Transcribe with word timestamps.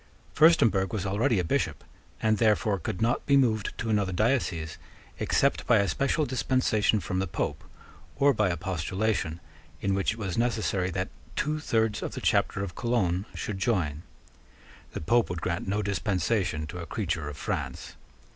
Furstemburg 0.33 0.93
was 0.93 1.05
already 1.05 1.37
a 1.37 1.43
Bishop, 1.43 1.83
and 2.23 2.39
therefore 2.39 2.79
could 2.79 3.03
not 3.03 3.23
be 3.27 3.37
moved 3.37 3.71
to 3.77 3.91
another 3.91 4.11
diocese 4.11 4.79
except 5.19 5.67
by 5.67 5.77
a 5.77 5.87
special 5.87 6.25
dispensation 6.25 6.99
from 6.99 7.19
the 7.19 7.27
Pope, 7.27 7.63
or 8.15 8.33
by 8.33 8.49
a 8.49 8.57
postulation, 8.57 9.39
in 9.79 9.93
which 9.93 10.13
it 10.13 10.17
was 10.17 10.39
necessary 10.39 10.89
that 10.89 11.09
two 11.35 11.59
thirds 11.59 12.01
of 12.01 12.13
the 12.13 12.19
Chapter 12.21 12.63
of 12.63 12.73
Cologne 12.73 13.25
should 13.35 13.59
join. 13.59 14.01
The 14.93 15.01
Pope 15.01 15.29
would 15.29 15.39
grant 15.41 15.67
no 15.67 15.83
dispensation 15.83 16.65
to 16.65 16.79
a 16.79 16.87
creature 16.87 17.29
of 17.29 17.37
France. 17.37 17.95